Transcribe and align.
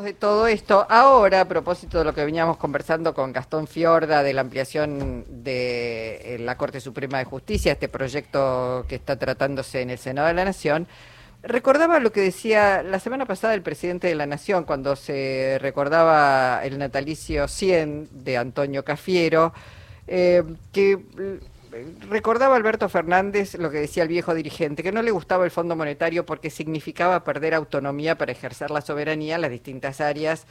De 0.00 0.14
todo 0.14 0.46
esto 0.46 0.86
ahora 0.88 1.42
a 1.42 1.44
propósito 1.44 1.98
de 1.98 2.04
lo 2.04 2.14
que 2.14 2.24
veníamos 2.24 2.56
conversando 2.56 3.12
con 3.12 3.30
Gastón 3.30 3.66
Fiorda 3.66 4.22
de 4.22 4.32
la 4.32 4.40
ampliación 4.40 5.26
de 5.28 6.36
eh, 6.36 6.38
la 6.38 6.56
Corte 6.56 6.80
Suprema 6.80 7.18
de 7.18 7.26
Justicia, 7.26 7.72
este 7.72 7.90
proyecto 7.90 8.86
que 8.88 8.94
está 8.94 9.18
tratándose 9.18 9.82
en 9.82 9.90
el 9.90 9.98
Senado 9.98 10.28
de 10.28 10.34
la 10.34 10.46
Nación. 10.46 10.86
Recordaba 11.42 12.00
lo 12.00 12.10
que 12.10 12.22
decía 12.22 12.82
la 12.82 13.00
semana 13.00 13.26
pasada 13.26 13.52
el 13.52 13.60
presidente 13.60 14.06
de 14.06 14.14
la 14.14 14.24
Nación 14.24 14.64
cuando 14.64 14.96
se 14.96 15.58
recordaba 15.60 16.64
el 16.64 16.78
natalicio 16.78 17.46
100 17.46 18.24
de 18.24 18.38
Antonio 18.38 18.86
Cafiero, 18.86 19.52
eh, 20.06 20.42
que 20.72 21.38
recordaba 22.08 22.56
Alberto 22.56 22.88
Fernández 22.88 23.54
lo 23.54 23.70
que 23.70 23.78
decía 23.78 24.02
el 24.02 24.08
viejo 24.08 24.34
dirigente, 24.34 24.82
que 24.82 24.92
no 24.92 25.02
le 25.02 25.10
gustaba 25.10 25.44
el 25.44 25.50
Fondo 25.50 25.76
Monetario 25.76 26.26
porque 26.26 26.50
significaba 26.50 27.24
perder 27.24 27.54
autonomía 27.54 28.16
para 28.18 28.32
ejercer 28.32 28.70
la 28.70 28.80
soberanía 28.80 29.36
en 29.36 29.40
las 29.40 29.50
distintas 29.50 30.00
áreas 30.00 30.46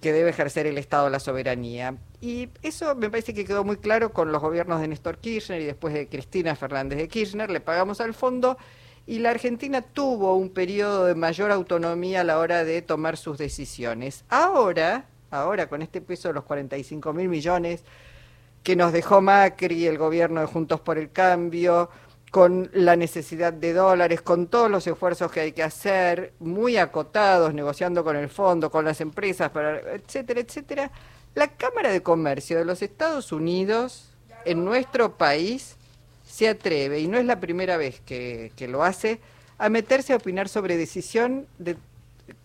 que 0.00 0.12
debe 0.12 0.30
ejercer 0.30 0.66
el 0.66 0.78
Estado 0.78 1.08
la 1.08 1.20
soberanía. 1.20 1.96
Y 2.20 2.48
eso 2.62 2.94
me 2.94 3.10
parece 3.10 3.32
que 3.32 3.44
quedó 3.44 3.64
muy 3.64 3.76
claro 3.76 4.12
con 4.12 4.32
los 4.32 4.42
gobiernos 4.42 4.80
de 4.80 4.88
Néstor 4.88 5.18
Kirchner 5.18 5.60
y 5.60 5.66
después 5.66 5.94
de 5.94 6.08
Cristina 6.08 6.56
Fernández 6.56 6.98
de 6.98 7.08
Kirchner, 7.08 7.50
le 7.50 7.60
pagamos 7.60 8.00
al 8.00 8.14
fondo 8.14 8.58
y 9.06 9.20
la 9.20 9.30
Argentina 9.30 9.82
tuvo 9.82 10.34
un 10.36 10.50
periodo 10.50 11.06
de 11.06 11.14
mayor 11.14 11.50
autonomía 11.50 12.22
a 12.22 12.24
la 12.24 12.38
hora 12.38 12.64
de 12.64 12.82
tomar 12.82 13.16
sus 13.16 13.38
decisiones. 13.38 14.24
Ahora, 14.28 15.06
ahora 15.30 15.68
con 15.68 15.82
este 15.82 16.00
peso 16.00 16.28
de 16.28 16.34
los 16.34 16.44
45 16.44 17.12
mil 17.12 17.28
millones, 17.28 17.84
que 18.62 18.76
nos 18.76 18.92
dejó 18.92 19.20
Macri, 19.20 19.86
el 19.86 19.98
gobierno 19.98 20.40
de 20.40 20.46
Juntos 20.46 20.80
por 20.80 20.98
el 20.98 21.10
Cambio, 21.10 21.88
con 22.30 22.70
la 22.72 22.96
necesidad 22.96 23.52
de 23.52 23.72
dólares, 23.72 24.20
con 24.20 24.48
todos 24.48 24.70
los 24.70 24.86
esfuerzos 24.86 25.32
que 25.32 25.40
hay 25.40 25.52
que 25.52 25.62
hacer, 25.62 26.32
muy 26.40 26.76
acotados, 26.76 27.54
negociando 27.54 28.04
con 28.04 28.16
el 28.16 28.28
fondo, 28.28 28.70
con 28.70 28.84
las 28.84 29.00
empresas, 29.00 29.50
etcétera, 29.54 30.40
etcétera, 30.40 30.90
la 31.34 31.48
Cámara 31.48 31.90
de 31.90 32.02
Comercio 32.02 32.58
de 32.58 32.64
los 32.64 32.82
Estados 32.82 33.32
Unidos, 33.32 34.10
en 34.44 34.64
nuestro 34.64 35.16
país, 35.16 35.76
se 36.26 36.48
atreve, 36.48 37.00
y 37.00 37.08
no 37.08 37.18
es 37.18 37.24
la 37.24 37.40
primera 37.40 37.76
vez 37.76 38.00
que, 38.04 38.52
lo 38.68 38.82
hace, 38.82 39.20
a 39.56 39.68
meterse 39.68 40.12
a 40.12 40.16
opinar 40.16 40.48
sobre 40.48 40.76
decisión 40.76 41.46
de, 41.58 41.76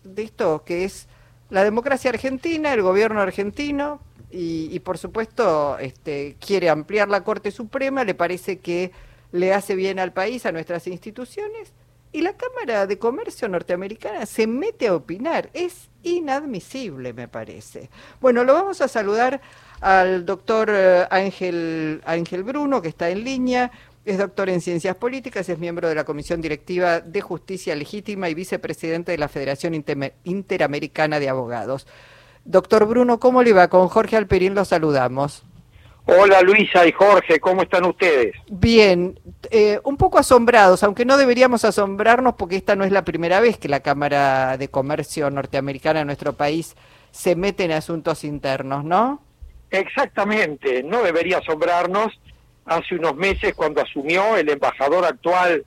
de 0.02 0.22
esto 0.22 0.64
que 0.64 0.84
es 0.84 1.06
la 1.50 1.62
democracia 1.62 2.10
argentina, 2.10 2.72
el 2.72 2.82
gobierno 2.82 3.20
argentino, 3.20 4.00
y, 4.36 4.78
por 4.80 4.98
supuesto 4.98 5.78
este, 5.78 6.36
quiere 6.44 6.68
ampliar 6.68 7.08
la 7.08 7.22
Corte 7.22 7.50
Suprema, 7.50 8.04
le 8.04 8.14
parece 8.14 8.58
que 8.58 8.90
le 9.30 9.52
hace 9.52 9.76
bien 9.76 9.98
al 9.98 10.12
país, 10.12 10.44
a 10.46 10.52
nuestras 10.52 10.86
instituciones, 10.86 11.72
y 12.12 12.20
la 12.22 12.36
Cámara 12.36 12.86
de 12.86 12.98
Comercio 12.98 13.48
norteamericana 13.48 14.26
se 14.26 14.46
mete 14.46 14.86
a 14.86 14.94
opinar. 14.94 15.50
Es 15.52 15.88
inadmisible, 16.04 17.12
me 17.12 17.26
parece. 17.26 17.90
Bueno, 18.20 18.44
lo 18.44 18.54
vamos 18.54 18.80
a 18.80 18.86
saludar 18.86 19.40
al 19.80 20.24
doctor 20.24 20.70
eh, 20.72 21.06
Ángel, 21.10 22.00
Ángel 22.04 22.44
Bruno, 22.44 22.80
que 22.80 22.88
está 22.88 23.10
en 23.10 23.24
línea. 23.24 23.72
Es 24.04 24.18
doctor 24.18 24.48
en 24.48 24.60
Ciencias 24.60 24.94
Políticas, 24.94 25.48
es 25.48 25.58
miembro 25.58 25.88
de 25.88 25.94
la 25.96 26.04
Comisión 26.04 26.40
Directiva 26.40 27.00
de 27.00 27.20
Justicia 27.20 27.74
Legítima 27.74 28.28
y 28.28 28.34
vicepresidente 28.34 29.10
de 29.10 29.18
la 29.18 29.28
Federación 29.28 29.74
Interamericana 30.24 31.18
de 31.18 31.28
Abogados. 31.28 31.86
Doctor 32.44 32.86
Bruno, 32.86 33.18
¿cómo 33.18 33.42
le 33.42 33.52
va? 33.52 33.68
Con 33.68 33.88
Jorge 33.88 34.16
Alperín 34.16 34.54
lo 34.54 34.64
saludamos. 34.64 35.44
Hola 36.06 36.42
Luisa 36.42 36.86
y 36.86 36.92
Jorge, 36.92 37.40
¿cómo 37.40 37.62
están 37.62 37.86
ustedes? 37.86 38.34
Bien, 38.50 39.18
eh, 39.50 39.80
un 39.84 39.96
poco 39.96 40.18
asombrados, 40.18 40.82
aunque 40.82 41.06
no 41.06 41.16
deberíamos 41.16 41.64
asombrarnos 41.64 42.34
porque 42.34 42.56
esta 42.56 42.76
no 42.76 42.84
es 42.84 42.92
la 42.92 43.06
primera 43.06 43.40
vez 43.40 43.56
que 43.56 43.68
la 43.68 43.80
Cámara 43.80 44.58
de 44.58 44.68
Comercio 44.68 45.30
norteamericana 45.30 46.00
en 46.00 46.06
nuestro 46.06 46.34
país 46.34 46.76
se 47.10 47.36
mete 47.36 47.64
en 47.64 47.72
asuntos 47.72 48.22
internos, 48.22 48.84
¿no? 48.84 49.22
Exactamente, 49.70 50.82
no 50.82 51.02
debería 51.02 51.38
asombrarnos. 51.38 52.12
Hace 52.66 52.96
unos 52.96 53.16
meses, 53.16 53.54
cuando 53.54 53.80
asumió 53.80 54.36
el 54.36 54.48
embajador 54.50 55.04
actual 55.06 55.64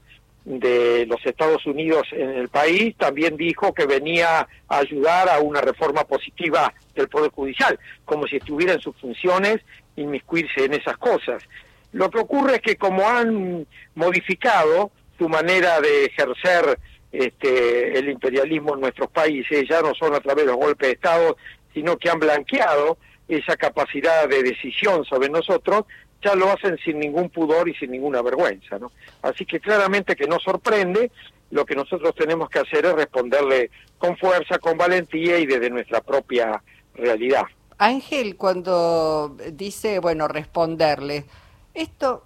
de 0.48 1.06
los 1.08 1.26
Estados 1.26 1.66
Unidos 1.66 2.08
en 2.14 2.30
el 2.30 2.48
país, 2.48 2.96
también 2.98 3.36
dijo 3.36 3.74
que 3.74 3.86
venía 3.86 4.48
a 4.70 4.78
ayudar 4.78 5.28
a 5.28 5.40
una 5.40 5.60
reforma 5.60 6.06
positiva 6.06 6.74
del 6.96 7.10
Poder 7.10 7.32
Judicial, 7.32 7.78
como 8.06 8.26
si 8.28 8.38
estuviera 8.38 8.72
en 8.72 8.80
sus 8.80 8.96
funciones 8.96 9.58
inmiscuirse 9.98 10.64
en 10.64 10.74
esas 10.74 10.98
cosas. 10.98 11.44
Lo 11.92 12.10
que 12.10 12.20
ocurre 12.20 12.56
es 12.56 12.62
que 12.62 12.78
como 12.78 13.06
han 13.06 13.68
modificado 13.96 14.92
su 15.18 15.28
manera 15.28 15.82
de 15.82 16.06
ejercer 16.06 16.80
este, 17.12 18.00
el 18.00 18.10
imperialismo 18.10 18.76
en 18.76 18.82
nuestros 18.82 19.10
países, 19.10 19.68
ya 19.68 19.82
no 19.82 19.94
son 19.96 20.14
a 20.16 20.22
través 20.22 20.46
de 20.46 20.52
los 20.52 20.58
golpes 20.58 20.88
de 20.88 20.94
Estado, 20.94 21.36
sino 21.74 21.98
que 21.98 22.10
han 22.10 22.20
blanqueado 22.20 22.98
esa 23.28 23.58
capacidad 23.58 24.30
de 24.30 24.44
decisión 24.44 25.04
sobre 25.04 25.28
nosotros, 25.28 25.84
ya 26.22 26.36
lo 26.36 26.52
hacen 26.52 26.78
sin 26.84 27.00
ningún 27.00 27.30
pudor 27.30 27.70
y 27.70 27.76
sin 27.76 27.92
ninguna 27.92 28.22
vergüenza. 28.22 28.80
¿no? 28.80 28.92
Así 29.22 29.46
que 29.46 29.60
claramente 29.60 30.16
que 30.16 30.28
no 30.28 30.40
sorprende, 30.40 31.12
lo 31.52 31.66
que 31.66 31.76
nosotros 31.76 32.14
tenemos 32.16 32.50
que 32.50 32.60
hacer 32.60 32.86
es 32.86 32.94
responderle 32.94 33.72
con 33.98 34.18
fuerza, 34.18 34.60
con 34.60 34.78
valentía 34.78 35.40
y 35.40 35.46
desde 35.46 35.70
nuestra 35.70 36.02
propia 36.02 36.62
realidad. 36.96 37.44
Ángel, 37.78 38.36
cuando 38.36 39.38
dice, 39.54 40.00
bueno, 40.00 40.28
responderle, 40.28 41.26
esto 41.74 42.24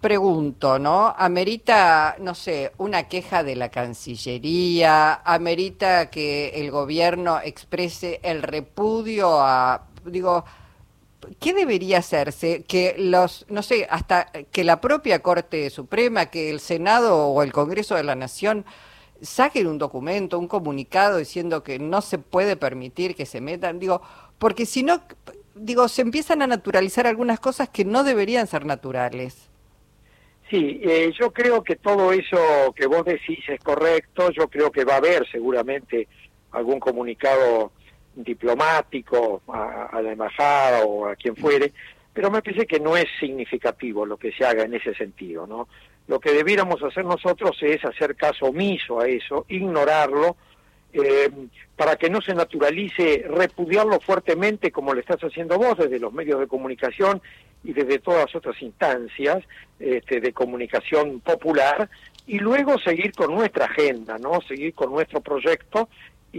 pregunto, 0.00 0.78
¿no? 0.78 1.14
Amerita, 1.16 2.16
no 2.20 2.34
sé, 2.34 2.72
una 2.78 3.08
queja 3.08 3.42
de 3.42 3.56
la 3.56 3.68
Cancillería, 3.70 5.14
amerita 5.24 6.08
que 6.08 6.50
el 6.60 6.70
gobierno 6.70 7.40
exprese 7.42 8.20
el 8.22 8.42
repudio 8.42 9.40
a, 9.40 9.86
digo, 10.04 10.44
¿qué 11.40 11.52
debería 11.54 11.98
hacerse? 11.98 12.64
Que 12.64 12.94
los, 12.98 13.46
no 13.48 13.62
sé, 13.62 13.86
hasta 13.90 14.26
que 14.52 14.64
la 14.64 14.80
propia 14.80 15.20
Corte 15.20 15.70
Suprema, 15.70 16.26
que 16.26 16.50
el 16.50 16.60
Senado 16.60 17.28
o 17.28 17.42
el 17.42 17.52
Congreso 17.52 17.94
de 17.94 18.04
la 18.04 18.14
Nación 18.14 18.64
saquen 19.20 19.66
un 19.66 19.78
documento, 19.78 20.38
un 20.38 20.48
comunicado 20.48 21.18
diciendo 21.18 21.62
que 21.62 21.78
no 21.78 22.00
se 22.00 22.18
puede 22.18 22.56
permitir 22.56 23.14
que 23.14 23.26
se 23.26 23.40
metan, 23.40 23.78
digo, 23.78 24.00
porque 24.38 24.66
si 24.66 24.82
no, 24.82 25.02
digo, 25.54 25.88
se 25.88 26.02
empiezan 26.02 26.42
a 26.42 26.46
naturalizar 26.46 27.06
algunas 27.06 27.40
cosas 27.40 27.68
que 27.68 27.84
no 27.84 28.04
deberían 28.04 28.46
ser 28.46 28.64
naturales. 28.64 29.48
Sí, 30.50 30.80
eh, 30.82 31.12
yo 31.18 31.32
creo 31.32 31.62
que 31.62 31.76
todo 31.76 32.12
eso 32.12 32.72
que 32.74 32.86
vos 32.86 33.04
decís 33.04 33.40
es 33.48 33.60
correcto, 33.60 34.30
yo 34.30 34.48
creo 34.48 34.70
que 34.70 34.84
va 34.84 34.94
a 34.94 34.98
haber 34.98 35.28
seguramente 35.30 36.08
algún 36.52 36.80
comunicado 36.80 37.72
diplomático 38.22 39.42
a, 39.48 40.00
la 40.02 40.12
embajada 40.12 40.84
o 40.84 41.06
a 41.06 41.16
quien 41.16 41.36
fuere, 41.36 41.72
pero 42.12 42.30
me 42.30 42.42
parece 42.42 42.66
que 42.66 42.80
no 42.80 42.96
es 42.96 43.06
significativo 43.20 44.04
lo 44.04 44.16
que 44.16 44.32
se 44.32 44.44
haga 44.44 44.64
en 44.64 44.74
ese 44.74 44.94
sentido, 44.94 45.46
¿no? 45.46 45.68
Lo 46.08 46.18
que 46.18 46.32
debiéramos 46.32 46.82
hacer 46.82 47.04
nosotros 47.04 47.56
es 47.60 47.84
hacer 47.84 48.16
caso 48.16 48.46
omiso 48.46 49.00
a 49.00 49.06
eso, 49.06 49.44
ignorarlo, 49.48 50.36
eh, 50.92 51.30
para 51.76 51.96
que 51.96 52.08
no 52.08 52.20
se 52.22 52.34
naturalice, 52.34 53.24
repudiarlo 53.28 54.00
fuertemente 54.00 54.72
como 54.72 54.94
lo 54.94 55.00
estás 55.00 55.20
haciendo 55.20 55.58
vos 55.58 55.76
desde 55.76 55.98
los 56.00 56.12
medios 56.12 56.40
de 56.40 56.46
comunicación 56.46 57.20
y 57.62 57.74
desde 57.74 57.98
todas 57.98 58.34
otras 58.34 58.60
instancias 58.62 59.44
este, 59.78 60.20
de 60.20 60.32
comunicación 60.32 61.20
popular, 61.20 61.90
y 62.26 62.38
luego 62.38 62.78
seguir 62.78 63.12
con 63.12 63.34
nuestra 63.34 63.66
agenda, 63.66 64.18
¿no? 64.18 64.40
Seguir 64.42 64.74
con 64.74 64.90
nuestro 64.90 65.20
proyecto 65.20 65.88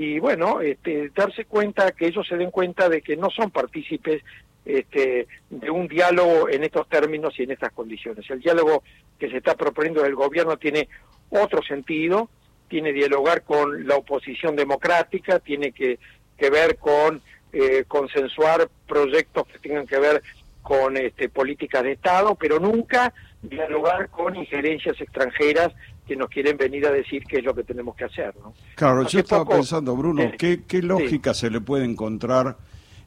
y 0.02 0.18
bueno, 0.18 0.62
este, 0.62 1.10
darse 1.10 1.44
cuenta, 1.44 1.92
que 1.92 2.08
ellos 2.08 2.26
se 2.26 2.38
den 2.38 2.52
cuenta 2.52 2.88
de 2.88 3.02
que 3.02 3.18
no 3.18 3.30
son 3.30 3.52
partícipes 3.52 4.24
este, 4.64 5.28
de 5.50 5.70
un 5.70 5.90
diálogo 5.90 6.48
en 6.48 6.64
estos 6.64 6.88
términos 6.88 7.38
y 7.38 7.44
en 7.44 7.52
estas 7.52 7.74
condiciones. 7.74 8.24
El 8.30 8.40
diálogo 8.40 8.82
que 9.20 9.30
se 9.30 9.36
está 9.36 9.56
proponiendo 9.56 10.02
del 10.02 10.16
gobierno 10.16 10.56
tiene 10.56 10.88
otro 11.30 11.62
sentido, 11.64 12.30
tiene 12.70 12.94
dialogar 12.94 13.44
con 13.44 13.86
la 13.86 13.98
oposición 13.98 14.56
democrática, 14.56 15.40
tiene 15.40 15.74
que, 15.74 16.00
que 16.38 16.50
ver 16.50 16.78
con 16.78 17.22
eh, 17.52 17.84
consensuar 17.86 18.69
proyectos 18.88 19.48
que 19.48 19.60
tengan 19.60 19.86
que 19.86 20.00
ver 20.00 20.24
con 20.62 20.95
este, 20.95 21.28
políticas 21.28 21.84
de 21.84 21.92
Estado, 21.92 22.36
pero 22.36 22.57
nunca 22.57 23.13
dialogar 23.42 24.10
con 24.10 24.38
injerencias 24.38 25.02
extranjeras 25.02 25.74
que 26.09 26.15
nos 26.15 26.29
quieren 26.29 26.57
venir 26.57 26.88
a 26.88 26.91
decir 26.91 27.23
qué 27.23 27.38
es 27.38 27.44
lo 27.44 27.53
que 27.53 27.63
tenemos 27.63 27.95
que 27.95 28.06
hacer. 28.06 28.33
¿no? 28.41 28.56
Claro, 28.73 29.07
yo 29.07 29.19
estaba 29.19 29.45
pensando, 29.45 29.95
Bruno, 29.95 30.23
¿qué, 30.39 30.81
lógica 30.81 31.35
se 31.35 31.51
le 31.51 31.61
puede 31.61 31.85
encontrar 31.85 32.57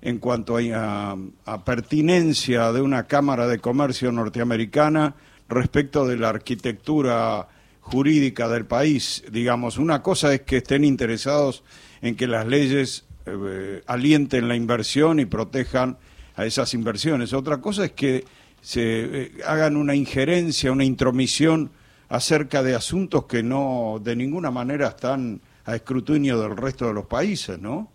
en 0.00 0.18
cuanto 0.18 0.56
a, 0.56 1.16
a, 1.44 1.64
pertinencia 1.64 2.70
de 2.70 2.80
una 2.80 3.08
Cámara 3.08 3.48
de 3.48 3.58
Comercio 3.58 4.12
norteamericana 4.12 5.16
respecto 5.48 6.06
de 6.06 6.16
la 6.16 6.28
arquitectura 6.28 7.48
jurídica 7.80 8.46
del 8.46 8.66
país? 8.66 9.24
Digamos, 9.32 9.78
una 9.78 10.00
cosa 10.00 10.32
es 10.32 10.42
que 10.42 10.58
estén 10.58 10.84
interesados 10.84 11.64
en 12.02 12.14
que 12.14 12.28
las 12.28 12.46
leyes 12.46 13.04
eh, 13.26 13.82
alienten 13.88 14.46
la 14.46 14.54
inversión 14.54 15.18
y 15.18 15.24
protejan 15.24 15.98
a 16.36 16.46
esas 16.46 16.72
inversiones. 16.72 17.32
Otra 17.32 17.60
cosa 17.60 17.84
es 17.84 17.92
que 17.92 18.24
se 18.60 19.22
eh, 19.22 19.32
hagan 19.44 19.76
una 19.76 19.96
injerencia, 19.96 20.70
una 20.70 20.84
intromisión 20.84 21.72
acerca 22.12 22.62
de 22.62 22.74
asuntos 22.74 23.24
que 23.24 23.42
no 23.42 23.98
de 24.00 24.14
ninguna 24.14 24.50
manera 24.50 24.88
están 24.88 25.40
a 25.64 25.74
escrutinio 25.74 26.40
del 26.40 26.56
resto 26.56 26.86
de 26.86 26.94
los 26.94 27.06
países, 27.06 27.58
¿no? 27.58 27.88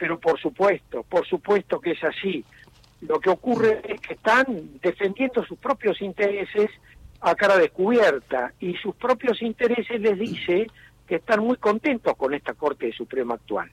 pero 0.00 0.18
por 0.18 0.40
supuesto, 0.40 1.02
por 1.02 1.26
supuesto 1.26 1.78
que 1.78 1.90
es 1.90 2.02
así. 2.02 2.42
Lo 3.02 3.20
que 3.20 3.28
ocurre 3.28 3.82
es 3.86 4.00
que 4.00 4.14
están 4.14 4.46
defendiendo 4.82 5.44
sus 5.44 5.58
propios 5.58 6.00
intereses 6.00 6.70
a 7.20 7.34
cara 7.34 7.58
descubierta 7.58 8.54
y 8.58 8.74
sus 8.76 8.94
propios 8.94 9.42
intereses 9.42 10.00
les 10.00 10.18
dice 10.18 10.66
que 11.06 11.16
están 11.16 11.40
muy 11.40 11.58
contentos 11.58 12.16
con 12.16 12.32
esta 12.32 12.54
Corte 12.54 12.90
Suprema 12.92 13.34
actual. 13.34 13.70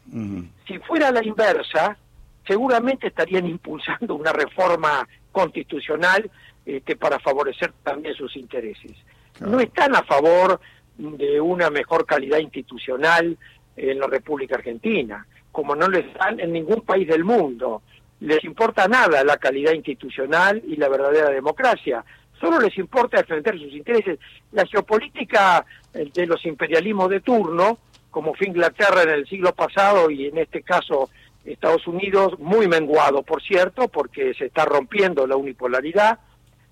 Si 0.67 0.77
fuera 0.79 1.11
la 1.11 1.25
inversa, 1.25 1.97
seguramente 2.45 3.07
estarían 3.07 3.45
impulsando 3.47 4.15
una 4.15 4.33
reforma 4.33 5.07
constitucional 5.31 6.29
este, 6.65 6.97
para 6.97 7.19
favorecer 7.19 7.71
también 7.83 8.15
sus 8.15 8.35
intereses. 8.35 8.91
No 9.39 9.59
están 9.59 9.95
a 9.95 10.03
favor 10.03 10.59
de 10.97 11.39
una 11.39 11.69
mejor 11.69 12.05
calidad 12.05 12.39
institucional 12.39 13.37
en 13.75 13.99
la 13.99 14.07
República 14.07 14.55
Argentina, 14.55 15.25
como 15.51 15.75
no 15.75 15.87
les 15.87 16.11
dan 16.15 16.39
en 16.39 16.53
ningún 16.53 16.81
país 16.81 17.07
del 17.07 17.23
mundo. 17.23 17.83
Les 18.19 18.43
importa 18.43 18.87
nada 18.87 19.23
la 19.23 19.37
calidad 19.37 19.73
institucional 19.73 20.61
y 20.65 20.75
la 20.75 20.89
verdadera 20.89 21.29
democracia. 21.29 22.03
Solo 22.39 22.59
les 22.59 22.77
importa 22.77 23.17
defender 23.17 23.57
sus 23.59 23.73
intereses. 23.73 24.19
La 24.51 24.65
geopolítica 24.65 25.65
eh, 25.93 26.09
de 26.13 26.25
los 26.25 26.43
imperialismos 26.45 27.09
de 27.09 27.21
turno, 27.21 27.79
como 28.09 28.33
fue 28.33 28.47
Inglaterra 28.47 29.03
en 29.03 29.09
el 29.09 29.27
siglo 29.27 29.53
pasado 29.53 30.09
y 30.09 30.27
en 30.27 30.37
este 30.37 30.63
caso 30.63 31.09
Estados 31.45 31.87
Unidos, 31.87 32.37
muy 32.39 32.67
menguado, 32.67 33.23
por 33.23 33.41
cierto, 33.41 33.87
porque 33.87 34.33
se 34.33 34.47
está 34.47 34.65
rompiendo 34.65 35.25
la 35.25 35.37
unipolaridad, 35.37 36.19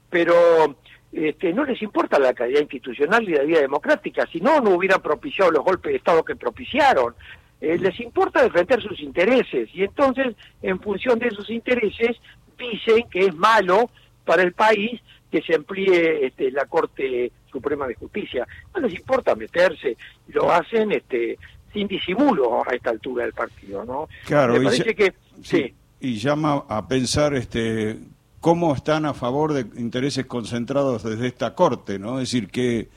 pero 0.09 0.77
este, 1.15 1.53
no 1.53 1.63
les 1.63 1.81
importa 1.81 2.19
la 2.19 2.33
calidad 2.33 2.59
institucional 2.59 3.23
y 3.23 3.33
la 3.33 3.43
vida 3.43 3.61
democrática, 3.61 4.27
si 4.29 4.41
no, 4.41 4.59
no 4.59 4.71
hubieran 4.71 5.01
propiciado 5.01 5.49
los 5.49 5.63
golpes 5.63 5.93
de 5.93 5.97
Estado 5.97 6.25
que 6.25 6.35
propiciaron. 6.35 7.15
Eh, 7.61 7.77
les 7.77 7.97
importa 8.01 8.43
defender 8.43 8.81
sus 8.81 8.99
intereses 8.99 9.69
y 9.73 9.83
entonces, 9.83 10.35
en 10.61 10.77
función 10.81 11.17
de 11.17 11.27
esos 11.27 11.49
intereses, 11.49 12.17
dicen 12.57 13.07
que 13.09 13.27
es 13.27 13.35
malo 13.35 13.89
para 14.25 14.43
el 14.43 14.51
país 14.51 14.99
que 15.31 15.41
se 15.41 15.55
amplíe 15.55 16.25
este, 16.25 16.51
la 16.51 16.65
Corte 16.65 17.31
Suprema 17.49 17.87
de 17.87 17.95
Justicia. 17.95 18.45
No 18.73 18.81
les 18.81 18.93
importa 18.93 19.35
meterse, 19.35 19.95
lo 20.27 20.51
hacen 20.51 20.91
este, 20.91 21.37
sin 21.71 21.87
disimulo 21.87 22.61
a 22.69 22.75
esta 22.75 22.89
altura 22.89 23.23
del 23.23 23.33
partido, 23.33 23.85
¿no? 23.85 24.09
Claro, 24.25 24.61
y, 24.61 24.93
que, 24.93 25.13
sí. 25.41 25.73
y 26.01 26.17
llama 26.17 26.65
a 26.67 26.85
pensar 26.85 27.33
este 27.35 27.97
cómo 28.45 28.75
están 28.75 29.07
a 29.07 29.15
favor 29.15 29.53
de 29.53 29.61
intereses 29.81 30.27
concentrados 30.27 31.01
desde 31.01 31.25
esta 31.25 31.55
Corte, 31.55 31.97
¿no? 31.97 32.19
Es 32.19 32.29
decir, 32.29 32.47
que 32.47 32.89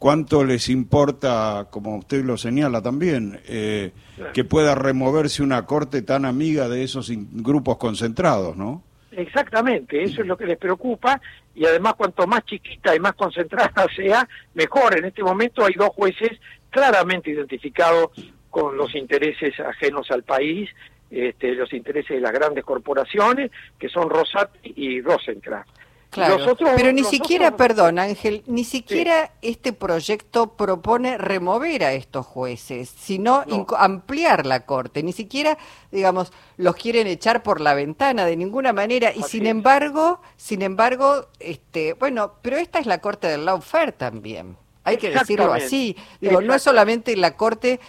cuánto 0.00 0.42
les 0.42 0.68
importa, 0.68 1.68
como 1.70 1.96
usted 1.96 2.24
lo 2.24 2.36
señala 2.36 2.82
también, 2.82 3.38
eh, 3.46 3.92
que 4.34 4.42
pueda 4.42 4.74
removerse 4.74 5.44
una 5.44 5.64
Corte 5.64 6.02
tan 6.02 6.24
amiga 6.24 6.68
de 6.68 6.82
esos 6.82 7.12
grupos 7.34 7.76
concentrados, 7.76 8.56
¿no? 8.56 8.82
Exactamente, 9.12 10.02
eso 10.02 10.22
es 10.22 10.26
lo 10.26 10.36
que 10.36 10.46
les 10.46 10.58
preocupa 10.58 11.20
y 11.54 11.64
además 11.64 11.94
cuanto 11.94 12.26
más 12.26 12.44
chiquita 12.44 12.92
y 12.96 12.98
más 12.98 13.14
concentrada 13.14 13.86
sea, 13.94 14.28
mejor. 14.54 14.98
En 14.98 15.04
este 15.04 15.22
momento 15.22 15.64
hay 15.64 15.74
dos 15.74 15.90
jueces 15.90 16.32
claramente 16.68 17.30
identificados 17.30 18.08
con 18.50 18.76
los 18.76 18.92
intereses 18.96 19.54
ajenos 19.60 20.10
al 20.10 20.24
país 20.24 20.68
este, 21.10 21.54
los 21.54 21.72
intereses 21.72 22.16
de 22.16 22.20
las 22.20 22.32
grandes 22.32 22.64
corporaciones, 22.64 23.50
que 23.78 23.88
son 23.88 24.10
Rosati 24.10 24.72
y 24.76 25.00
Rosenkrantz. 25.00 25.70
Claro, 26.10 26.56
pero 26.76 26.92
ni 26.92 27.04
siquiera, 27.04 27.56
perdón 27.56 27.98
Ángel, 27.98 28.42
ni 28.46 28.64
siquiera 28.64 29.32
este 29.42 29.74
proyecto 29.74 30.56
propone 30.56 31.18
remover 31.18 31.84
a 31.84 31.92
estos 31.92 32.24
jueces, 32.24 32.88
sino 32.88 33.44
ampliar 33.76 34.46
la 34.46 34.64
corte, 34.64 35.02
ni 35.02 35.12
siquiera, 35.12 35.58
digamos, 35.92 36.32
los 36.56 36.74
quieren 36.76 37.06
echar 37.06 37.42
por 37.42 37.60
la 37.60 37.74
ventana 37.74 38.24
de 38.24 38.36
ninguna 38.36 38.72
manera. 38.72 39.12
Y 39.14 39.24
sin 39.24 39.46
embargo, 39.46 40.22
sin 40.36 40.62
embargo, 40.62 41.26
este, 41.38 41.92
bueno, 41.94 42.34
pero 42.40 42.56
esta 42.56 42.78
es 42.78 42.86
la 42.86 43.00
corte 43.00 43.26
del 43.26 43.44
lawfare 43.44 43.92
también, 43.92 44.56
hay 44.84 44.96
que 44.96 45.10
decirlo 45.10 45.52
así, 45.52 45.96
digo, 46.20 46.40
no 46.40 46.54
es 46.54 46.62
solamente 46.62 47.14
la 47.16 47.36
corte 47.36 47.80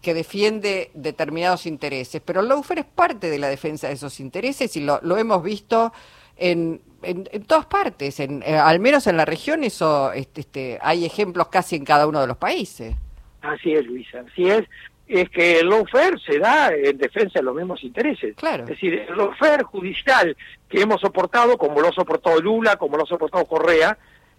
que 0.00 0.14
defiende 0.14 0.90
determinados 0.94 1.66
intereses, 1.66 2.22
pero 2.24 2.42
Laufer 2.42 2.78
es 2.78 2.84
parte 2.84 3.30
de 3.30 3.38
la 3.38 3.48
defensa 3.48 3.88
de 3.88 3.94
esos 3.94 4.20
intereses 4.20 4.76
y 4.76 4.80
lo, 4.80 5.00
lo 5.02 5.16
hemos 5.16 5.42
visto 5.42 5.92
en, 6.36 6.80
en, 7.02 7.24
todas 7.44 7.66
partes, 7.66 8.20
en, 8.20 8.42
eh, 8.42 8.56
al 8.56 8.78
menos 8.78 9.06
en 9.06 9.16
la 9.16 9.24
región 9.24 9.64
eso 9.64 10.12
este, 10.12 10.42
este, 10.42 10.78
hay 10.82 11.04
ejemplos 11.04 11.48
casi 11.48 11.76
en 11.76 11.84
cada 11.84 12.06
uno 12.06 12.20
de 12.20 12.26
los 12.26 12.36
países. 12.36 12.94
Así 13.42 13.72
es, 13.72 13.86
Luisa, 13.86 14.24
así 14.30 14.48
es. 14.48 14.64
Es 15.06 15.30
que 15.30 15.60
el 15.60 15.68
lawfare 15.68 16.18
se 16.18 16.38
da 16.38 16.74
en 16.74 16.98
defensa 16.98 17.38
de 17.38 17.44
los 17.44 17.54
mismos 17.54 17.82
intereses. 17.84 18.34
Claro. 18.34 18.64
Es 18.64 18.70
decir, 18.70 18.94
el 19.08 19.16
lawfare 19.16 19.62
judicial 19.62 20.36
que 20.68 20.80
hemos 20.80 21.00
soportado, 21.00 21.56
como 21.56 21.80
lo 21.80 21.88
ha 21.88 21.92
soportado 21.92 22.40
Lula, 22.40 22.76
como 22.76 22.96
lo 22.96 23.04
ha 23.04 23.06
soportado 23.06 23.44
Correa, 23.44 23.96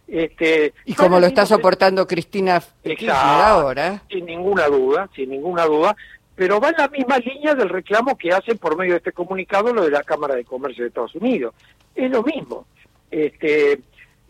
este, 0.08 0.74
y 0.86 0.94
como 0.94 1.20
lo 1.20 1.28
está 1.28 1.46
soportando 1.46 2.08
Cristina 2.08 2.62
Kirchner 2.84 3.12
ahora. 3.12 4.04
Sin 4.10 4.26
ninguna 4.26 4.68
duda, 4.68 5.10
sin 5.16 5.30
ninguna 5.30 5.66
duda, 5.66 5.96
pero 6.36 6.60
va 6.60 6.70
en 6.70 6.76
la 6.78 6.88
misma 6.88 7.18
línea 7.18 7.56
del 7.56 7.70
reclamo 7.70 8.18
que 8.18 8.32
hacen 8.32 8.58
por 8.58 8.78
medio 8.78 8.94
de 8.94 8.98
este 9.00 9.12
comunicado 9.12 9.74
lo 9.74 9.84
de 9.84 9.92
la 9.92 10.04
Cámara 10.04 10.36
de 10.36 10.46
Comercio 10.46 10.84
de 10.84 10.90
Estados 10.90 11.16
Unidos. 11.16 11.54
Es 11.94 12.10
lo 12.10 12.24
mismo. 12.24 12.66
Este, 13.12 13.82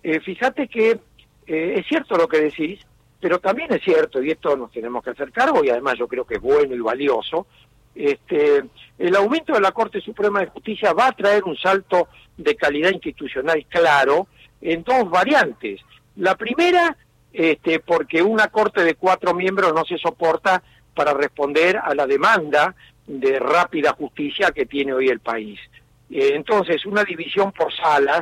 eh, 0.04 0.20
fíjate 0.22 0.68
que 0.68 1.00
eh, 1.46 1.74
es 1.78 1.86
cierto 1.88 2.18
lo 2.18 2.28
que 2.28 2.42
decís, 2.42 2.80
pero 3.20 3.40
también 3.40 3.72
es 3.74 3.82
cierto, 3.84 4.22
y 4.22 4.32
esto 4.32 4.56
nos 4.56 4.72
tenemos 4.72 5.04
que 5.04 5.12
hacer 5.12 5.32
cargo, 5.32 5.64
y 5.64 5.70
además 5.70 5.96
yo 5.98 6.08
creo 6.08 6.26
que 6.26 6.36
es 6.36 6.42
bueno 6.42 6.76
y 6.76 6.80
valioso, 6.80 7.48
este, 7.94 8.64
el 9.00 9.16
aumento 9.16 9.54
de 9.54 9.62
la 9.62 9.72
Corte 9.72 10.00
Suprema 10.02 10.40
de 10.40 10.48
Justicia 10.48 10.94
va 10.94 11.08
a 11.08 11.12
traer 11.14 11.44
un 11.44 11.58
salto 11.58 12.10
de 12.38 12.56
calidad 12.56 12.92
institucional 12.92 13.66
claro, 13.68 14.28
en 14.62 14.84
dos 14.84 15.10
variantes. 15.10 15.82
La 16.16 16.36
primera, 16.36 16.96
este, 17.32 17.80
porque 17.80 18.22
una 18.22 18.48
corte 18.48 18.84
de 18.84 18.96
cuatro 18.96 19.34
miembros 19.34 19.74
no 19.74 19.86
se 19.86 19.98
soporta 19.98 20.64
para 20.94 21.14
responder 21.14 21.78
a 21.78 21.94
la 21.94 22.08
demanda 22.08 22.76
de 23.06 23.40
rápida 23.40 23.94
justicia 23.94 24.52
que 24.52 24.66
tiene 24.66 24.94
hoy 24.94 25.10
el 25.10 25.20
país. 25.20 25.60
Eh, 26.10 26.32
entonces, 26.34 26.86
una 26.86 27.04
división 27.04 27.52
por 27.52 27.74
salas, 27.74 28.22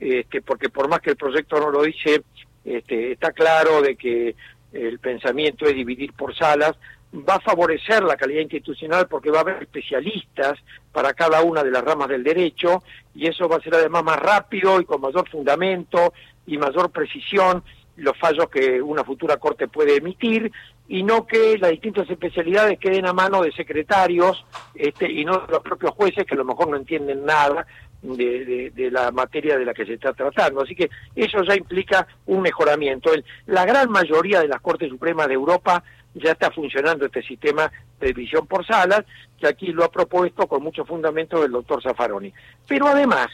este, 0.00 0.42
porque 0.42 0.68
por 0.68 0.88
más 0.88 1.00
que 1.00 1.10
el 1.10 1.16
proyecto 1.16 1.58
no 1.60 1.70
lo 1.70 1.82
dice, 1.82 2.22
este, 2.64 3.12
está 3.12 3.32
claro 3.32 3.80
de 3.80 3.96
que 3.96 4.34
el 4.72 4.98
pensamiento 4.98 5.64
es 5.66 5.74
dividir 5.74 6.12
por 6.12 6.36
salas, 6.36 6.74
va 7.14 7.36
a 7.36 7.40
favorecer 7.40 8.02
la 8.02 8.16
calidad 8.16 8.42
institucional 8.42 9.08
porque 9.08 9.30
va 9.30 9.38
a 9.38 9.40
haber 9.40 9.62
especialistas 9.62 10.58
para 10.92 11.14
cada 11.14 11.42
una 11.42 11.62
de 11.62 11.70
las 11.70 11.82
ramas 11.82 12.08
del 12.08 12.22
derecho 12.22 12.82
y 13.14 13.26
eso 13.26 13.48
va 13.48 13.56
a 13.56 13.60
ser 13.60 13.74
además 13.74 14.04
más 14.04 14.18
rápido 14.18 14.80
y 14.80 14.84
con 14.84 15.00
mayor 15.00 15.28
fundamento 15.28 16.12
y 16.46 16.58
mayor 16.58 16.90
precisión 16.90 17.62
los 17.96 18.16
fallos 18.16 18.48
que 18.48 18.80
una 18.80 19.04
futura 19.04 19.38
corte 19.38 19.68
puede 19.68 19.96
emitir 19.96 20.52
y 20.86 21.02
no 21.02 21.26
que 21.26 21.58
las 21.58 21.70
distintas 21.70 22.08
especialidades 22.08 22.78
queden 22.78 23.06
a 23.06 23.12
mano 23.12 23.42
de 23.42 23.52
secretarios 23.52 24.44
este, 24.74 25.10
y 25.10 25.24
no 25.24 25.38
de 25.40 25.52
los 25.52 25.62
propios 25.62 25.92
jueces 25.92 26.24
que 26.24 26.34
a 26.34 26.38
lo 26.38 26.44
mejor 26.44 26.68
no 26.68 26.76
entienden 26.76 27.24
nada 27.24 27.66
de, 28.00 28.70
de, 28.74 28.90
la 28.90 29.10
materia 29.10 29.58
de 29.58 29.64
la 29.64 29.74
que 29.74 29.84
se 29.84 29.94
está 29.94 30.12
tratando. 30.12 30.62
Así 30.62 30.74
que 30.74 30.88
eso 31.16 31.42
ya 31.42 31.56
implica 31.56 32.06
un 32.26 32.40
mejoramiento. 32.40 33.10
la 33.46 33.64
gran 33.66 33.90
mayoría 33.90 34.40
de 34.40 34.48
las 34.48 34.60
Cortes 34.60 34.88
Supremas 34.88 35.26
de 35.26 35.34
Europa 35.34 35.82
ya 36.18 36.32
está 36.32 36.50
funcionando 36.50 37.06
este 37.06 37.22
sistema 37.22 37.70
de 38.00 38.08
división 38.08 38.46
por 38.46 38.66
salas, 38.66 39.04
que 39.38 39.46
aquí 39.46 39.68
lo 39.68 39.84
ha 39.84 39.90
propuesto 39.90 40.46
con 40.46 40.62
mucho 40.62 40.84
fundamento 40.84 41.44
el 41.44 41.52
doctor 41.52 41.82
Zaffaroni. 41.82 42.32
Pero 42.66 42.88
además, 42.88 43.28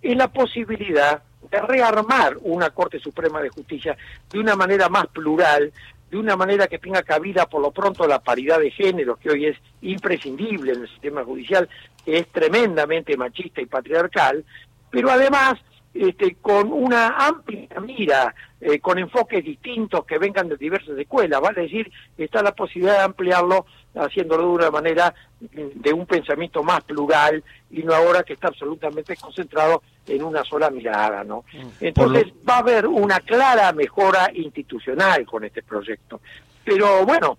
es 0.00 0.16
la 0.16 0.28
posibilidad 0.28 1.22
de 1.50 1.60
rearmar 1.60 2.36
una 2.42 2.70
Corte 2.70 2.98
Suprema 2.98 3.40
de 3.40 3.50
Justicia 3.50 3.96
de 4.30 4.38
una 4.38 4.56
manera 4.56 4.88
más 4.88 5.06
plural, 5.08 5.72
de 6.10 6.16
una 6.18 6.36
manera 6.36 6.66
que 6.66 6.78
tenga 6.78 7.02
cabida 7.02 7.46
por 7.46 7.62
lo 7.62 7.70
pronto 7.70 8.06
la 8.06 8.20
paridad 8.20 8.58
de 8.58 8.70
género, 8.70 9.16
que 9.16 9.30
hoy 9.30 9.46
es 9.46 9.56
imprescindible 9.80 10.72
en 10.72 10.82
el 10.82 10.88
sistema 10.88 11.24
judicial, 11.24 11.68
que 12.04 12.18
es 12.18 12.28
tremendamente 12.28 13.16
machista 13.16 13.60
y 13.60 13.66
patriarcal, 13.66 14.44
pero 14.90 15.10
además 15.10 15.58
este, 15.94 16.36
con 16.36 16.72
una 16.72 17.08
amplia 17.26 17.68
mira, 17.80 18.34
eh, 18.60 18.78
con 18.78 18.98
enfoques 18.98 19.44
distintos 19.44 20.04
que 20.04 20.18
vengan 20.18 20.48
de 20.48 20.56
diversas 20.56 20.98
escuelas, 20.98 21.40
vale 21.40 21.62
decir, 21.62 21.90
está 22.16 22.42
la 22.42 22.54
posibilidad 22.54 22.98
de 22.98 23.04
ampliarlo 23.04 23.66
haciéndolo 23.94 24.44
de 24.44 24.48
una 24.48 24.70
manera 24.70 25.14
de 25.40 25.92
un 25.92 26.06
pensamiento 26.06 26.62
más 26.62 26.82
plural 26.84 27.42
y 27.70 27.82
no 27.82 27.94
ahora 27.94 28.22
que 28.22 28.34
está 28.34 28.48
absolutamente 28.48 29.16
concentrado 29.16 29.82
en 30.06 30.22
una 30.22 30.44
sola 30.44 30.70
mirada, 30.70 31.24
¿no? 31.24 31.44
Mm. 31.52 31.68
Entonces 31.84 32.26
va 32.48 32.56
a 32.56 32.60
haber 32.60 32.86
una 32.86 33.20
clara 33.20 33.72
mejora 33.72 34.30
institucional 34.34 35.26
con 35.26 35.44
este 35.44 35.62
proyecto. 35.62 36.20
Pero 36.64 37.04
bueno, 37.04 37.36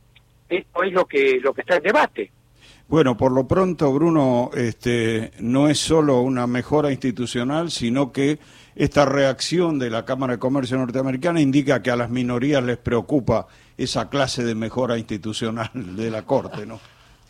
esto 0.49 0.83
es 0.83 0.91
lo 0.91 1.05
que 1.05 1.39
lo 1.41 1.53
que 1.53 1.61
está 1.61 1.77
en 1.77 1.83
debate. 1.83 2.31
Bueno, 2.87 3.17
por 3.17 3.31
lo 3.31 3.47
pronto, 3.47 3.91
Bruno, 3.93 4.51
este, 4.53 5.31
no 5.39 5.67
es 5.67 5.79
solo 5.79 6.21
una 6.21 6.47
mejora 6.47 6.91
institucional, 6.91 7.71
sino 7.71 8.11
que 8.11 8.39
esta 8.75 9.05
reacción 9.05 9.79
de 9.79 9.89
la 9.89 10.05
Cámara 10.05 10.33
de 10.33 10.39
Comercio 10.39 10.77
norteamericana 10.77 11.41
indica 11.41 11.81
que 11.81 11.91
a 11.91 11.95
las 11.95 12.09
minorías 12.09 12.63
les 12.63 12.77
preocupa 12.77 13.47
esa 13.77 14.09
clase 14.09 14.43
de 14.43 14.55
mejora 14.55 14.97
institucional 14.97 15.71
de 15.73 16.11
la 16.11 16.23
Corte, 16.23 16.65
¿no? 16.65 16.79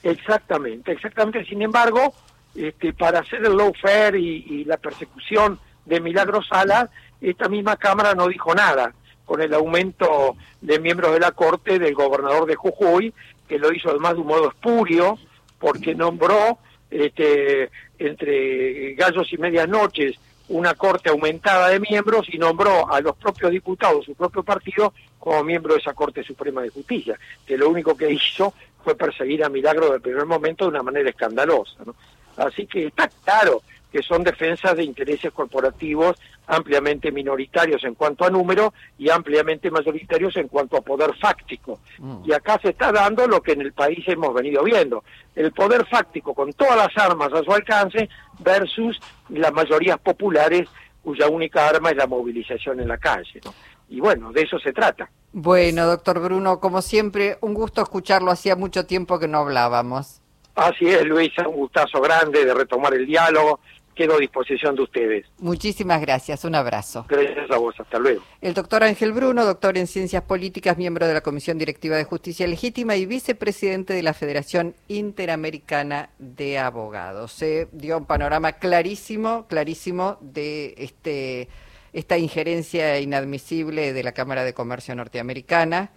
Exactamente, 0.02 0.92
exactamente. 0.92 1.46
Sin 1.46 1.62
embargo, 1.62 2.13
este, 2.56 2.94
para 2.94 3.20
hacer 3.20 3.46
el 3.46 3.56
lawfare 3.56 4.20
y, 4.20 4.46
y 4.50 4.66
la 4.66 4.78
persecución 4.78 5.60
de 5.86 6.02
Milagro 6.02 6.42
Sala, 6.44 6.90
esta 7.22 7.48
misma 7.48 7.78
Cámara 7.78 8.13
no 8.13 8.28
dijo 8.28 8.54
nada 8.54 8.94
con 9.25 9.42
el 9.42 9.53
aumento 9.53 10.36
de 10.62 10.80
miembros 10.80 11.13
de 11.13 11.20
la 11.20 11.32
Corte 11.32 11.80
del 11.80 11.94
gobernador 11.94 12.46
de 12.46 12.56
Jujuy, 12.56 13.13
que 13.48 13.60
lo 13.60 13.74
hizo 13.74 13.89
además 13.89 14.15
de 14.15 14.22
un 14.22 14.27
modo 14.27 14.50
espurio, 14.50 15.18
porque 15.60 15.96
nombró 15.96 16.58
este, 16.89 17.70
entre 17.98 18.94
gallos 18.96 19.32
y 19.32 19.38
medias 19.38 19.68
noches 19.68 20.18
una 20.50 20.74
corte 20.74 21.10
aumentada 21.10 21.70
de 21.70 21.80
miembros 21.80 22.27
y 22.30 22.38
nombró 22.38 22.92
a 22.92 23.00
los 23.00 23.15
propios 23.15 23.51
diputados, 23.51 24.06
su 24.06 24.13
propio 24.13 24.44
partido, 24.44 24.94
como 25.18 25.44
miembro 25.44 25.74
de 25.74 25.80
esa 25.80 25.94
Corte 25.94 26.24
Suprema 26.24 26.62
de 26.62 26.70
Justicia, 26.70 27.18
que 27.46 27.58
lo 27.58 27.70
único 27.70 27.96
que 27.96 28.12
hizo 28.12 28.53
fue 28.84 28.96
perseguir 28.96 29.44
a 29.44 29.50
Milagro 29.50 29.92
del 29.92 30.01
primer 30.01 30.25
momento 30.25 30.65
de 30.65 30.72
una 30.72 30.84
manera 30.84 31.10
escandalosa. 31.10 31.77
¿no? 31.86 31.96
Así 32.38 32.68
que 32.68 32.88
está 32.88 33.10
claro 33.24 33.62
que 33.92 34.01
son 34.01 34.24
defensas 34.24 34.75
de 34.75 34.84
intereses 34.84 35.32
corporativos 35.32 36.18
ampliamente 36.48 37.12
minoritarios 37.12 37.84
en 37.84 37.96
cuanto 37.96 38.26
a 38.26 38.30
número 38.30 38.74
y 38.98 39.10
ampliamente 39.10 39.72
mayoritarios 39.72 40.36
en 40.38 40.48
cuanto 40.48 40.78
a 40.78 40.82
poder 40.82 41.16
fáctico. 41.16 41.80
Mm. 42.00 42.24
Y 42.26 42.34
acá 42.34 42.60
se 42.62 42.70
está 42.70 42.92
dando 42.92 43.28
lo 43.28 43.42
que 43.42 43.54
en 43.54 43.62
el 43.62 43.74
país 43.74 44.04
hemos 44.08 44.34
venido 44.34 44.64
viendo, 44.64 45.04
el 45.36 45.52
poder 45.52 45.86
fáctico 45.86 46.34
con 46.34 46.52
todas 46.54 46.76
las 46.76 46.98
armas 46.98 47.32
a 47.34 47.44
su 47.44 47.52
alcance 47.52 48.10
versus 48.40 49.00
las 49.30 49.54
mayorías 49.54 49.98
populares 50.00 50.68
cuya 51.04 51.28
única 51.28 51.68
arma 51.68 51.92
es 51.92 51.98
la 51.98 52.08
movilización 52.08 52.80
en 52.80 52.88
la 52.88 52.98
calle. 52.98 53.42
Y 53.90 54.00
bueno, 54.00 54.32
de 54.32 54.42
eso 54.42 54.58
se 54.60 54.72
trata. 54.72 55.10
Bueno, 55.34 55.86
doctor 55.86 56.20
Bruno, 56.20 56.60
como 56.60 56.82
siempre, 56.82 57.38
un 57.42 57.54
gusto 57.54 57.82
escucharlo. 57.82 58.32
Hacía 58.32 58.56
mucho 58.56 58.86
tiempo 58.86 59.20
que 59.20 59.28
no 59.28 59.40
hablábamos. 59.40 60.22
Así 60.56 60.88
es, 60.88 61.04
Luisa, 61.04 61.48
un 61.48 61.56
gustazo 61.56 62.00
grande 62.00 62.46
de 62.46 62.54
retomar 62.54 62.94
el 62.94 63.06
diálogo 63.06 63.60
quedo 63.94 64.16
a 64.16 64.18
disposición 64.18 64.76
de 64.76 64.84
ustedes. 64.84 65.26
Muchísimas 65.40 66.02
gracias, 66.02 66.44
un 66.44 66.56
abrazo. 66.56 67.06
Gracias 67.10 67.50
a 67.52 67.58
vos, 67.58 67.76
hasta 67.80 68.00
luego. 68.00 68.22
El 68.42 68.54
doctor 68.54 68.84
Ángel 68.84 69.14
Bruno, 69.14 69.46
doctor 69.46 69.78
en 69.78 69.88
Ciencias 69.88 70.24
Políticas, 70.24 70.78
miembro 70.78 71.08
de 71.08 71.14
la 71.14 71.22
Comisión 71.22 71.58
Directiva 71.58 71.96
de 71.96 72.04
Justicia 72.04 72.48
Legítima 72.48 72.96
y 72.96 73.06
vicepresidente 73.06 73.94
de 73.94 74.04
la 74.04 74.14
Federación 74.14 74.76
Interamericana 74.88 76.10
de 76.20 76.60
Abogados. 76.60 77.32
Se 77.32 77.68
dio 77.72 77.98
un 77.98 78.06
panorama 78.06 78.54
clarísimo, 78.54 79.48
clarísimo 79.48 80.18
de 80.22 80.76
este 80.78 81.50
esta 81.94 82.18
injerencia 82.18 83.00
inadmisible 83.00 83.94
de 83.94 84.04
la 84.04 84.14
Cámara 84.14 84.44
de 84.44 84.54
Comercio 84.54 84.96
norteamericana. 84.96 85.92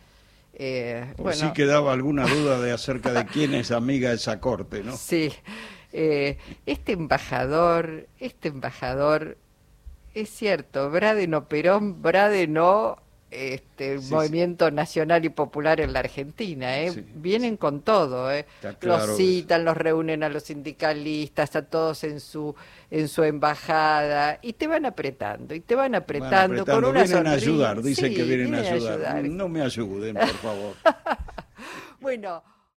Eh, 0.59 1.12
pues 1.17 1.38
sí 1.38 1.53
quedaba 1.55 1.93
alguna 1.93 2.26
duda 2.26 2.61
de 2.61 2.73
acerca 2.73 3.12
de 3.12 3.26
quién 3.26 3.55
es 3.55 3.71
amiga 3.71 4.11
de 4.11 4.17
esa 4.17 4.41
corte, 4.41 4.83
¿no? 4.83 4.97
Sí. 4.97 5.33
Eh, 5.99 6.37
este 6.67 6.93
embajador, 6.93 8.07
este 8.21 8.49
embajador, 8.49 9.38
es 10.12 10.29
cierto, 10.29 10.91
Brade 10.91 11.26
no 11.26 11.49
Perón, 11.49 12.03
Brade 12.03 12.47
no 12.49 12.99
este 13.31 13.99
movimiento 14.11 14.71
nacional 14.71 15.25
y 15.25 15.31
popular 15.31 15.81
en 15.81 15.95
la 15.95 16.00
Argentina, 16.00 16.79
¿eh? 16.81 16.93
vienen 17.15 17.57
con 17.57 17.81
todo, 17.81 18.31
¿eh? 18.31 18.45
los 18.83 19.17
citan, 19.17 19.65
los 19.65 19.75
reúnen 19.75 20.23
a 20.23 20.29
los 20.29 20.43
sindicalistas, 20.43 21.57
a 21.57 21.62
todos 21.62 22.05
en 22.05 22.21
su 22.21 22.55
en 22.91 23.09
su 23.09 23.23
embajada 23.25 24.38
y 24.43 24.53
te 24.53 24.67
van 24.67 24.85
apretando 24.85 25.55
y 25.55 25.61
te 25.61 25.75
van 25.75 25.95
apretando, 25.95 26.67
con 26.67 26.85
una 26.85 27.05
vienen 27.05 27.26
a 27.26 27.33
ayudar, 27.33 27.83
dicen 27.83 28.15
que 28.15 28.23
vienen, 28.23 28.55
a 28.55 28.59
ayudar. 28.59 29.25
No 29.25 29.49
me 29.49 29.62
ayuden, 29.62 30.15
por 30.15 30.29
favor. 30.29 30.75
bueno. 32.00 32.55